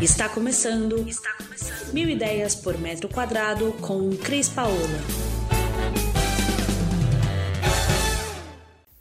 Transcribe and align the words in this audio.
Está 0.00 0.28
começando. 0.28 0.96
Está 1.08 1.30
começando. 1.36 1.92
Mil 1.92 2.08
ideias 2.08 2.54
por 2.54 2.78
metro 2.78 3.08
quadrado 3.08 3.72
com 3.80 4.10
Cris 4.10 4.48
Paola. 4.48 4.76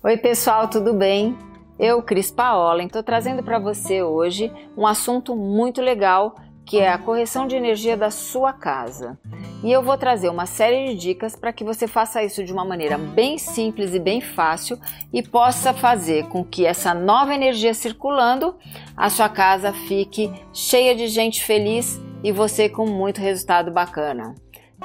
Oi, 0.04 0.18
pessoal, 0.18 0.68
tudo 0.68 0.96
bem? 0.96 1.38
Eu, 1.78 2.02
Cris 2.02 2.32
Paola, 2.32 2.82
estou 2.82 3.04
trazendo 3.04 3.44
para 3.44 3.60
você 3.60 4.02
hoje 4.02 4.52
um 4.76 4.88
assunto 4.88 5.36
muito 5.36 5.82
legal 5.82 6.36
que 6.68 6.80
é 6.80 6.90
a 6.90 6.98
correção 6.98 7.48
de 7.48 7.56
energia 7.56 7.96
da 7.96 8.12
sua 8.12 8.52
casa. 8.52 9.18
E 9.64 9.72
eu 9.72 9.82
vou 9.82 9.98
trazer 9.98 10.28
uma 10.28 10.46
série 10.46 10.90
de 10.90 10.96
dicas 10.96 11.34
para 11.34 11.54
que 11.54 11.64
você 11.64 11.88
faça 11.88 12.22
isso 12.22 12.44
de 12.44 12.52
uma 12.52 12.66
maneira 12.66 12.98
bem 12.98 13.38
simples 13.38 13.94
e 13.94 14.00
bem 14.00 14.20
fácil 14.20 14.78
e 15.12 15.24
possa 15.24 15.74
fazer 15.74 16.28
com 16.28 16.44
que 16.44 16.66
essa 16.66 16.94
nova 16.94 17.34
energia 17.34 17.74
circulando, 17.74 18.56
a 18.96 19.10
sua 19.10 19.30
casa 19.30 19.72
fique 19.72 20.30
cheia 20.54 20.94
de 20.94 21.08
gente 21.08 21.44
feliz 21.44 22.00
e 22.22 22.34
você 22.34 22.68
com 22.68 22.86
muito 22.86 23.22
resultado 23.22 23.72
bacana. 23.72 24.36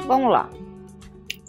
Vamos 0.07 0.31
lá. 0.31 0.49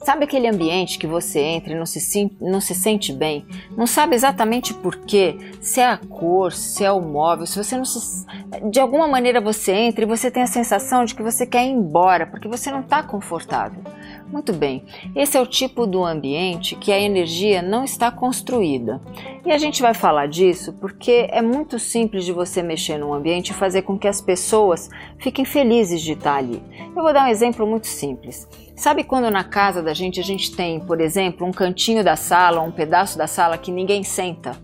Sabe 0.04 0.26
aquele 0.26 0.50
ambiente 0.50 1.00
que 1.00 1.08
você 1.08 1.40
entra 1.40 1.72
e 1.72 1.78
não 1.78 1.86
se, 1.86 2.30
não 2.42 2.60
se 2.60 2.76
sente 2.76 3.14
bem? 3.14 3.46
Não 3.78 3.88
sabe 3.88 4.16
exatamente 4.16 4.74
por 4.74 4.98
quê? 4.98 5.38
Se 5.62 5.80
é 5.80 5.86
a 5.86 5.98
cor, 5.98 6.52
se 6.52 6.84
é 6.84 6.92
o 6.92 7.00
móvel, 7.00 7.46
se 7.46 7.58
você 7.58 7.78
não 7.78 7.86
se. 7.86 8.26
De 8.70 8.82
alguma 8.82 9.08
maneira 9.08 9.40
você 9.40 9.72
entra 9.72 10.04
e 10.04 10.08
você 10.08 10.30
tem 10.30 10.44
a 10.44 10.48
sensação 10.48 11.06
de 11.06 11.16
que 11.16 11.24
você 11.24 11.46
quer 11.46 11.66
ir 11.66 11.72
embora, 11.72 12.28
porque 12.28 12.50
você 12.50 12.70
não 12.70 12.82
está 12.82 13.02
confortável. 13.02 13.82
Muito 14.30 14.52
bem, 14.52 14.84
esse 15.16 15.38
é 15.38 15.42
o 15.42 15.46
tipo 15.46 15.86
do 15.86 16.04
ambiente 16.04 16.76
que 16.76 16.92
a 16.92 17.00
energia 17.00 17.62
não 17.62 17.86
está 17.86 18.12
construída. 18.12 19.00
E 19.46 19.52
a 19.52 19.58
gente 19.58 19.82
vai 19.82 19.94
falar 19.94 20.28
disso 20.28 20.74
porque 20.74 21.28
é 21.30 21.42
muito 21.42 21.80
simples 21.80 22.26
de 22.26 22.34
você 22.34 22.62
mexer 22.62 22.98
num 22.98 23.14
ambiente 23.14 23.52
e 23.52 23.54
fazer 23.54 23.84
com 23.84 23.98
que 23.98 24.08
as 24.08 24.20
pessoas 24.20 24.90
fiquem 25.18 25.46
felizes 25.46 26.02
de 26.02 26.14
estar 26.14 26.36
ali. 26.36 26.62
Eu 26.94 27.04
vou 27.04 27.14
dar 27.14 27.26
um 27.26 27.30
exemplo 27.30 27.66
muito 27.66 27.88
simples. 27.88 28.48
Sabe 28.84 29.06
quando 29.06 29.32
na 29.32 29.46
casa 29.46 29.82
da 29.82 29.94
gente 29.94 30.20
a 30.20 30.24
gente 30.24 30.54
tem, 30.54 30.78
por 30.78 31.00
exemplo, 31.00 31.48
um 31.48 31.54
cantinho 31.54 32.04
da 32.04 32.18
sala, 32.18 32.60
um 32.60 32.70
pedaço 32.70 33.18
da 33.18 33.28
sala 33.28 33.58
que 33.58 33.72
ninguém 33.72 34.04
senta? 34.04 34.58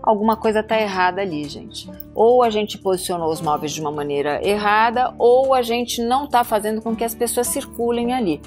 Alguma 0.00 0.36
coisa 0.36 0.60
está 0.60 0.80
errada 0.80 1.20
ali, 1.20 1.42
gente. 1.48 1.90
Ou 2.14 2.44
a 2.44 2.50
gente 2.50 2.78
posicionou 2.78 3.32
os 3.32 3.40
móveis 3.40 3.72
de 3.72 3.80
uma 3.80 3.90
maneira 3.90 4.40
errada, 4.46 5.12
ou 5.18 5.52
a 5.52 5.60
gente 5.60 6.00
não 6.00 6.26
está 6.26 6.44
fazendo 6.44 6.80
com 6.80 6.94
que 6.94 7.02
as 7.02 7.16
pessoas 7.16 7.48
circulem 7.48 8.14
ali. 8.14 8.40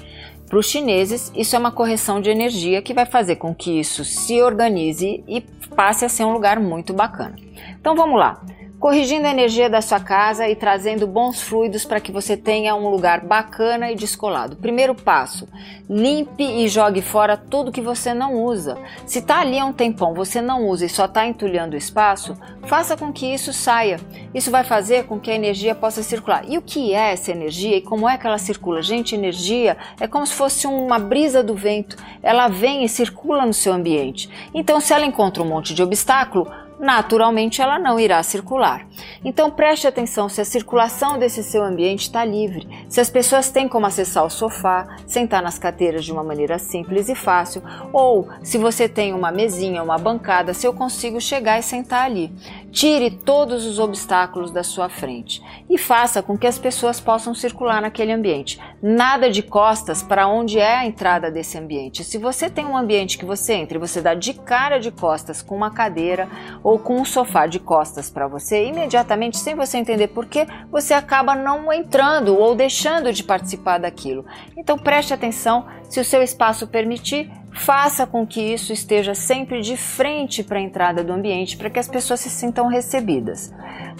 Para 0.48 0.58
os 0.58 0.64
chineses, 0.64 1.30
isso 1.36 1.54
é 1.54 1.58
uma 1.58 1.72
correção 1.72 2.22
de 2.22 2.30
energia 2.30 2.80
que 2.80 2.94
vai 2.94 3.04
fazer 3.04 3.36
com 3.36 3.54
que 3.54 3.78
isso 3.78 4.06
se 4.06 4.40
organize 4.40 5.22
e 5.28 5.42
passe 5.76 6.06
a 6.06 6.08
ser 6.08 6.24
um 6.24 6.32
lugar 6.32 6.58
muito 6.58 6.94
bacana. 6.94 7.36
Então 7.78 7.94
vamos 7.94 8.18
lá 8.18 8.40
corrigindo 8.78 9.26
a 9.26 9.30
energia 9.30 9.68
da 9.68 9.80
sua 9.80 9.98
casa 9.98 10.48
e 10.48 10.54
trazendo 10.54 11.06
bons 11.06 11.40
fluidos 11.40 11.84
para 11.84 12.00
que 12.00 12.12
você 12.12 12.36
tenha 12.36 12.74
um 12.74 12.88
lugar 12.88 13.24
bacana 13.24 13.90
e 13.90 13.96
descolado. 13.96 14.56
Primeiro 14.56 14.94
passo: 14.94 15.48
limpe 15.88 16.44
e 16.44 16.68
jogue 16.68 17.02
fora 17.02 17.36
tudo 17.36 17.72
que 17.72 17.80
você 17.80 18.14
não 18.14 18.42
usa. 18.42 18.78
Se 19.04 19.18
está 19.18 19.40
ali 19.40 19.58
há 19.58 19.64
um 19.64 19.72
tempão, 19.72 20.14
você 20.14 20.40
não 20.40 20.68
usa 20.68 20.86
e 20.86 20.88
só 20.88 21.06
está 21.06 21.26
entulhando 21.26 21.74
o 21.74 21.76
espaço, 21.76 22.36
faça 22.66 22.96
com 22.96 23.12
que 23.12 23.26
isso 23.26 23.52
saia. 23.52 23.98
Isso 24.32 24.50
vai 24.50 24.62
fazer 24.62 25.04
com 25.06 25.18
que 25.18 25.30
a 25.30 25.34
energia 25.34 25.74
possa 25.74 26.02
circular. 26.02 26.44
E 26.46 26.56
o 26.56 26.62
que 26.62 26.94
é 26.94 27.12
essa 27.12 27.32
energia 27.32 27.76
e 27.76 27.82
como 27.82 28.08
é 28.08 28.16
que 28.16 28.26
ela 28.26 28.38
circula? 28.38 28.82
Gente, 28.82 29.14
energia 29.14 29.76
é 29.98 30.06
como 30.06 30.26
se 30.26 30.34
fosse 30.34 30.66
uma 30.66 30.98
brisa 30.98 31.42
do 31.42 31.54
vento. 31.54 31.96
Ela 32.22 32.48
vem 32.48 32.84
e 32.84 32.88
circula 32.88 33.44
no 33.44 33.54
seu 33.54 33.72
ambiente. 33.72 34.28
Então, 34.54 34.80
se 34.80 34.92
ela 34.92 35.06
encontra 35.06 35.42
um 35.42 35.46
monte 35.46 35.74
de 35.74 35.82
obstáculo, 35.82 36.46
naturalmente 36.78 37.60
ela 37.60 37.78
não 37.78 37.98
irá 37.98 38.22
circular. 38.22 38.86
Então 39.24 39.50
preste 39.50 39.86
atenção 39.86 40.28
se 40.28 40.40
a 40.40 40.44
circulação 40.44 41.18
desse 41.18 41.42
seu 41.42 41.62
ambiente 41.62 42.02
está 42.02 42.24
livre, 42.24 42.68
se 42.88 43.00
as 43.00 43.10
pessoas 43.10 43.50
têm 43.50 43.68
como 43.68 43.86
acessar 43.86 44.24
o 44.24 44.30
sofá, 44.30 44.86
sentar 45.06 45.42
nas 45.42 45.58
cadeiras 45.58 46.04
de 46.04 46.12
uma 46.12 46.22
maneira 46.22 46.58
simples 46.58 47.08
e 47.08 47.14
fácil, 47.14 47.62
ou 47.92 48.28
se 48.42 48.58
você 48.58 48.88
tem 48.88 49.12
uma 49.12 49.30
mesinha, 49.30 49.82
uma 49.82 49.98
bancada, 49.98 50.54
se 50.54 50.66
eu 50.66 50.72
consigo 50.72 51.20
chegar 51.20 51.58
e 51.58 51.62
sentar 51.62 52.04
ali. 52.04 52.32
Tire 52.70 53.10
todos 53.10 53.64
os 53.64 53.78
obstáculos 53.78 54.50
da 54.50 54.62
sua 54.62 54.88
frente 54.88 55.42
e 55.70 55.78
faça 55.78 56.22
com 56.22 56.36
que 56.36 56.46
as 56.46 56.58
pessoas 56.58 57.00
possam 57.00 57.34
circular 57.34 57.80
naquele 57.80 58.12
ambiente. 58.12 58.60
Nada 58.82 59.30
de 59.30 59.42
costas 59.42 60.02
para 60.02 60.28
onde 60.28 60.58
é 60.58 60.76
a 60.76 60.84
entrada 60.84 61.30
desse 61.30 61.56
ambiente. 61.56 62.04
Se 62.04 62.18
você 62.18 62.50
tem 62.50 62.66
um 62.66 62.76
ambiente 62.76 63.16
que 63.16 63.24
você 63.24 63.54
entra 63.54 63.78
e 63.78 63.80
você 63.80 64.02
dá 64.02 64.14
de 64.14 64.34
cara 64.34 64.78
de 64.78 64.90
costas 64.90 65.40
com 65.40 65.56
uma 65.56 65.70
cadeira 65.70 66.28
ou 66.62 66.78
com 66.78 67.00
um 67.00 67.04
sofá 67.04 67.46
de 67.46 67.58
costas 67.58 68.10
para 68.10 68.28
você, 68.28 68.66
imediatamente, 68.66 69.38
sem 69.38 69.54
você 69.54 69.78
entender 69.78 70.08
por 70.08 70.26
que, 70.26 70.46
você 70.70 70.92
acaba 70.92 71.34
não 71.34 71.72
entrando 71.72 72.36
ou 72.36 72.54
deixando 72.54 73.12
de 73.12 73.24
participar 73.24 73.78
daquilo. 73.78 74.26
Então 74.56 74.78
preste 74.78 75.14
atenção, 75.14 75.66
se 75.88 76.00
o 76.00 76.04
seu 76.04 76.22
espaço 76.22 76.66
permitir, 76.66 77.30
faça 77.58 78.06
com 78.06 78.26
que 78.26 78.40
isso 78.40 78.72
esteja 78.72 79.14
sempre 79.14 79.60
de 79.60 79.76
frente 79.76 80.42
para 80.42 80.58
a 80.58 80.62
entrada 80.62 81.04
do 81.04 81.12
ambiente, 81.12 81.56
para 81.56 81.68
que 81.68 81.78
as 81.78 81.88
pessoas 81.88 82.20
se 82.20 82.30
sintam 82.30 82.68
recebidas. 82.68 83.52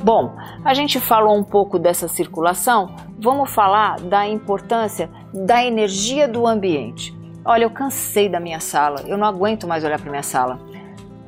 Bom, 0.02 0.34
a 0.64 0.72
gente 0.74 1.00
falou 1.00 1.36
um 1.36 1.44
pouco 1.44 1.78
dessa 1.78 2.08
circulação, 2.08 2.94
vamos 3.18 3.50
falar 3.50 4.00
da 4.00 4.26
importância 4.26 5.10
da 5.32 5.64
energia 5.64 6.26
do 6.26 6.46
ambiente. 6.46 7.16
Olha, 7.44 7.64
eu 7.64 7.70
cansei 7.70 8.28
da 8.28 8.40
minha 8.40 8.60
sala, 8.60 9.02
eu 9.06 9.18
não 9.18 9.26
aguento 9.26 9.66
mais 9.66 9.84
olhar 9.84 10.00
para 10.00 10.10
minha 10.10 10.22
sala 10.22 10.68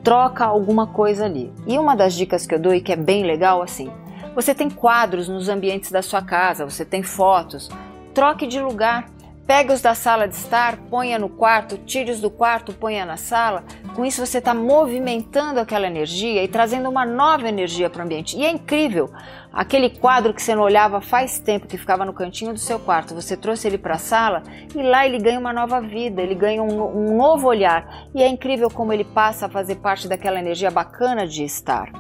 troca 0.03 0.45
alguma 0.45 0.87
coisa 0.87 1.27
ali. 1.27 1.53
E 1.67 1.79
uma 1.79 1.95
das 1.95 2.15
dicas 2.15 2.47
que 2.47 2.55
eu 2.55 2.59
dou 2.59 2.75
e 2.75 2.81
que 2.81 2.93
é 2.93 2.97
bem 2.97 3.25
legal 3.25 3.63
assim, 3.63 3.91
você 4.35 4.55
tem 4.55 4.71
quadros 4.71 5.29
nos 5.29 5.49
ambientes 5.49 5.91
da 5.91 6.03
sua 6.03 6.23
casa, 6.23 6.65
você 6.65 6.85
tem 6.85 7.03
fotos, 7.03 7.69
troque 8.15 8.47
de 8.47 8.61
lugar. 8.61 9.09
Pegue 9.51 9.73
os 9.73 9.81
da 9.81 9.97
sala 9.97 10.29
de 10.29 10.37
estar, 10.37 10.77
ponha 10.77 11.19
no 11.19 11.29
quarto, 11.29 11.77
tire 11.77 12.13
os 12.13 12.21
do 12.21 12.31
quarto, 12.31 12.73
ponha 12.73 13.05
na 13.05 13.17
sala. 13.17 13.65
Com 13.97 14.07
isso 14.07 14.25
você 14.25 14.39
está 14.39 14.55
movimentando 14.55 15.59
aquela 15.59 15.89
energia 15.89 16.45
e 16.45 16.47
trazendo 16.47 16.89
uma 16.89 17.05
nova 17.05 17.49
energia 17.49 17.91
para 17.91 18.01
o 18.01 18.05
ambiente. 18.05 18.39
E 18.39 18.45
é 18.45 18.51
incrível, 18.53 19.11
aquele 19.53 19.91
quadro 19.91 20.33
que 20.33 20.41
você 20.41 20.55
não 20.55 20.63
olhava 20.63 21.01
faz 21.01 21.41
tempo, 21.41 21.67
que 21.67 21.77
ficava 21.77 22.05
no 22.05 22.13
cantinho 22.13 22.53
do 22.53 22.61
seu 22.61 22.79
quarto, 22.79 23.13
você 23.13 23.37
trouxe 23.37 23.67
ele 23.67 23.77
para 23.77 23.97
a 23.97 23.99
sala 23.99 24.45
e 24.73 24.81
lá 24.85 25.05
ele 25.05 25.19
ganha 25.19 25.41
uma 25.41 25.53
nova 25.53 25.81
vida, 25.81 26.23
ele 26.23 26.37
ganha 26.37 26.63
um, 26.63 27.11
um 27.11 27.17
novo 27.17 27.49
olhar. 27.49 28.07
E 28.15 28.23
é 28.23 28.29
incrível 28.29 28.71
como 28.71 28.93
ele 28.93 29.05
passa 29.05 29.47
a 29.47 29.51
fazer 29.51 29.75
parte 29.79 30.07
daquela 30.07 30.39
energia 30.39 30.71
bacana 30.71 31.27
de 31.27 31.43
estar. 31.43 31.91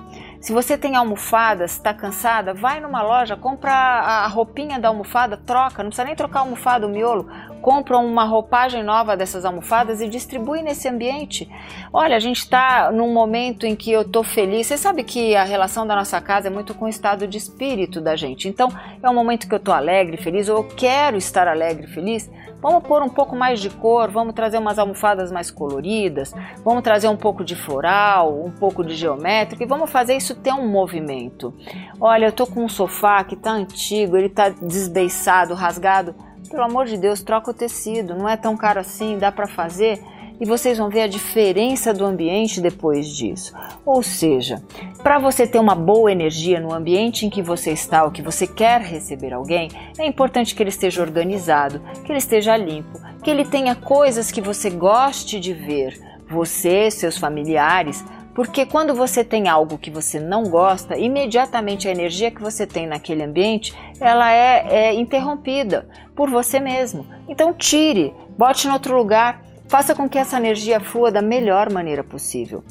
Se 0.40 0.54
você 0.54 0.78
tem 0.78 0.96
almofadas, 0.96 1.72
está 1.72 1.92
cansada, 1.92 2.54
vai 2.54 2.80
numa 2.80 3.02
loja, 3.02 3.36
compra 3.36 3.72
a 3.72 4.26
roupinha 4.26 4.78
da 4.78 4.88
almofada, 4.88 5.36
troca, 5.36 5.82
não 5.82 5.90
precisa 5.90 6.06
nem 6.06 6.16
trocar 6.16 6.38
a 6.38 6.42
almofada, 6.42 6.86
o 6.86 6.90
miolo, 6.90 7.28
compra 7.60 7.98
uma 7.98 8.24
roupagem 8.24 8.82
nova 8.82 9.18
dessas 9.18 9.44
almofadas 9.44 10.00
e 10.00 10.08
distribui 10.08 10.62
nesse 10.62 10.88
ambiente. 10.88 11.46
Olha, 11.92 12.16
a 12.16 12.18
gente 12.18 12.38
está 12.38 12.90
num 12.90 13.12
momento 13.12 13.66
em 13.66 13.76
que 13.76 13.92
eu 13.92 14.00
estou 14.00 14.24
feliz. 14.24 14.66
Você 14.66 14.78
sabe 14.78 15.04
que 15.04 15.36
a 15.36 15.44
relação 15.44 15.86
da 15.86 15.94
nossa 15.94 16.18
casa 16.22 16.48
é 16.48 16.50
muito 16.50 16.74
com 16.74 16.86
o 16.86 16.88
estado 16.88 17.26
de 17.26 17.36
espírito 17.36 18.00
da 18.00 18.16
gente. 18.16 18.48
Então, 18.48 18.70
é 19.02 19.10
um 19.10 19.14
momento 19.14 19.46
que 19.46 19.52
eu 19.52 19.58
estou 19.58 19.74
alegre, 19.74 20.16
feliz, 20.16 20.48
ou 20.48 20.56
eu 20.56 20.64
quero 20.64 21.18
estar 21.18 21.48
alegre, 21.48 21.86
feliz. 21.86 22.30
Vamos 22.60 22.82
pôr 22.82 23.03
um 23.03 23.09
pouco 23.09 23.34
mais 23.34 23.59
de 23.59 23.71
cor, 23.71 24.10
vamos 24.10 24.34
trazer 24.34 24.59
umas 24.59 24.78
almofadas 24.78 25.32
mais 25.32 25.50
coloridas, 25.50 26.34
vamos 26.62 26.82
trazer 26.82 27.09
um 27.09 27.16
pouco 27.16 27.43
de 27.43 27.56
floral, 27.56 28.44
um 28.44 28.50
pouco 28.50 28.84
de 28.84 28.94
geométrico 28.94 29.62
e 29.62 29.66
vamos 29.66 29.91
fazer 29.91 30.15
isso 30.16 30.34
ter 30.34 30.53
um 30.53 30.69
movimento. 30.69 31.54
Olha, 31.98 32.26
eu 32.26 32.32
tô 32.32 32.47
com 32.47 32.65
um 32.65 32.69
sofá 32.69 33.25
que 33.25 33.34
tá 33.34 33.50
antigo, 33.50 34.16
ele 34.16 34.28
tá 34.28 34.50
desbeiçado, 34.50 35.54
rasgado. 35.54 36.15
Pelo 36.50 36.65
amor 36.65 36.84
de 36.84 36.98
Deus, 36.98 37.22
troca 37.22 37.50
o 37.50 37.54
tecido, 37.54 38.15
não 38.15 38.28
é 38.28 38.37
tão 38.37 38.56
caro 38.56 38.81
assim, 38.81 39.16
dá 39.16 39.32
para 39.32 39.47
fazer 39.47 40.03
e 40.40 40.46
vocês 40.46 40.78
vão 40.78 40.88
ver 40.88 41.02
a 41.02 41.06
diferença 41.06 41.92
do 41.92 42.04
ambiente 42.04 42.60
depois 42.60 43.08
disso. 43.08 43.52
Ou 43.84 44.02
seja, 44.02 44.62
para 45.02 45.18
você 45.18 45.46
ter 45.46 45.58
uma 45.58 45.74
boa 45.74 46.10
energia 46.10 46.59
no 46.59 46.72
ambiente 46.72 47.26
em 47.26 47.30
que 47.30 47.42
você 47.42 47.72
está 47.72 48.04
ou 48.04 48.10
que 48.10 48.22
você 48.22 48.47
quer 48.47 48.80
receber 48.80 49.34
alguém, 49.34 49.68
é 49.98 50.06
importante 50.06 50.54
que 50.54 50.62
ele 50.62 50.70
esteja 50.70 51.03
organizado, 51.03 51.80
que 52.04 52.10
ele 52.10 52.18
esteja 52.18 52.56
limpo, 52.56 52.98
que 53.22 53.30
ele 53.30 53.44
tenha 53.44 53.74
coisas 53.74 54.32
que 54.32 54.41
você 54.41 54.70
goste 54.70 55.38
de 55.38 55.53
ver, 55.53 56.00
você, 56.28 56.91
seus 56.91 57.18
familiares, 57.18 58.03
porque 58.34 58.65
quando 58.65 58.94
você 58.94 59.24
tem 59.24 59.48
algo 59.48 59.76
que 59.76 59.91
você 59.91 60.20
não 60.20 60.44
gosta, 60.44 60.97
imediatamente 60.97 61.88
a 61.88 61.91
energia 61.91 62.30
que 62.30 62.41
você 62.41 62.66
tem 62.66 62.86
naquele 62.86 63.24
ambiente, 63.24 63.74
ela 64.00 64.32
é, 64.32 64.66
é 64.70 64.94
interrompida 64.94 65.86
por 66.15 66.30
você 66.30 66.60
mesmo. 66.60 67.04
Então 67.28 67.53
tire, 67.53 68.15
bote 68.38 68.66
em 68.66 68.70
outro 68.70 68.97
lugar, 68.97 69.42
Faça 69.70 69.94
com 69.94 70.08
que 70.08 70.18
essa 70.18 70.36
energia 70.36 70.80
flua 70.80 71.12
da 71.12 71.22
melhor 71.22 71.72
maneira 71.72 72.02
possível. 72.02 72.64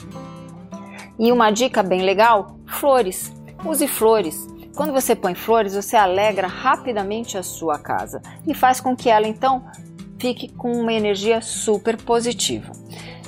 E 1.18 1.32
uma 1.32 1.50
dica 1.50 1.82
bem 1.82 2.02
legal: 2.02 2.58
flores. 2.68 3.34
Use 3.64 3.88
flores. 3.88 4.46
Quando 4.76 4.92
você 4.92 5.16
põe 5.16 5.34
flores, 5.34 5.74
você 5.74 5.96
alegra 5.96 6.46
rapidamente 6.46 7.38
a 7.38 7.44
sua 7.44 7.80
casa 7.80 8.22
e 8.46 8.54
faz 8.54 8.82
com 8.82 8.98
que 8.98 9.10
ela 9.10 9.26
então 9.26 9.64
fique 10.20 10.50
com 10.50 10.74
uma 10.74 10.92
energia 10.92 11.40
super 11.40 11.96
positiva. 11.96 12.70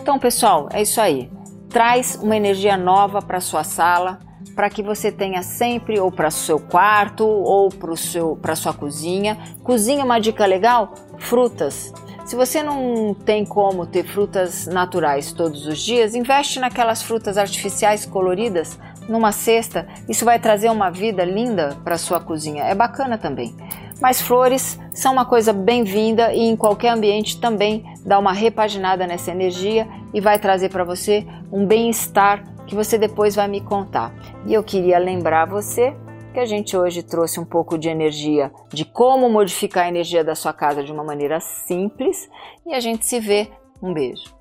Então, 0.01 0.19
pessoal, 0.19 0.68
é 0.73 0.81
isso 0.81 1.00
aí. 1.00 1.31
traz 1.69 2.19
uma 2.21 2.35
energia 2.35 2.75
nova 2.75 3.21
para 3.21 3.39
sua 3.39 3.63
sala, 3.63 4.19
para 4.53 4.69
que 4.69 4.83
você 4.83 5.13
tenha 5.13 5.44
sempre 5.44 5.97
ou 5.97 6.12
para 6.12 6.27
o 6.27 6.31
seu 6.31 6.59
quarto 6.59 7.25
ou 7.25 7.69
para 7.69 8.53
sua 8.53 8.73
cozinha. 8.73 9.38
Cozinha, 9.63 10.03
uma 10.03 10.19
dica 10.19 10.45
legal: 10.45 10.94
frutas. 11.18 11.94
Se 12.25 12.35
você 12.35 12.63
não 12.63 13.13
tem 13.13 13.45
como 13.45 13.85
ter 13.85 14.03
frutas 14.03 14.68
naturais 14.68 15.33
todos 15.33 15.65
os 15.65 15.79
dias, 15.79 16.15
investe 16.15 16.59
naquelas 16.59 17.01
frutas 17.01 17.38
artificiais 17.38 18.06
coloridas 18.06 18.79
numa 19.09 19.31
cesta. 19.31 19.88
Isso 20.07 20.23
vai 20.23 20.39
trazer 20.39 20.69
uma 20.69 20.89
vida 20.89 21.25
linda 21.25 21.77
para 21.83 21.97
sua 21.97 22.19
cozinha. 22.19 22.63
É 22.63 22.75
bacana 22.75 23.18
também. 23.18 23.56
Mas 24.00 24.21
flores 24.21 24.79
são 24.94 25.13
uma 25.13 25.25
coisa 25.25 25.51
bem-vinda 25.53 26.33
e 26.33 26.41
em 26.41 26.56
qualquer 26.56 26.89
ambiente 26.89 27.39
também 27.39 27.85
dá 28.06 28.18
uma 28.18 28.33
repaginada 28.33 29.06
nessa 29.06 29.31
energia 29.31 29.88
e 30.13 30.21
vai 30.21 30.39
trazer 30.39 30.69
para 30.69 30.83
você 30.83 31.25
um 31.51 31.65
bem-estar 31.65 32.44
que 32.65 32.75
você 32.75 32.97
depois 32.97 33.35
vai 33.35 33.47
me 33.47 33.62
contar. 33.62 34.13
E 34.45 34.53
eu 34.53 34.63
queria 34.63 34.97
lembrar 34.97 35.45
você 35.45 35.94
que 36.31 36.39
a 36.39 36.45
gente 36.45 36.78
hoje 36.78 37.04
trouxe 37.04 37.39
um 37.39 37.45
pouco 37.45 37.78
de 37.78 37.89
energia 37.89 38.51
de 38.69 38.86
como 38.86 39.30
modificar 39.30 39.86
a 39.86 39.89
energia 39.89 40.24
da 40.24 40.36
sua 40.36 40.54
casa 40.54 40.83
de 40.83 40.92
uma 40.92 41.04
maneira 41.04 41.39
simples 41.39 42.30
e 42.66 42.74
a 42.74 42.80
gente 42.80 43.06
se 43.06 43.19
vê. 43.19 43.50
Um 43.83 43.94
beijo. 43.94 44.41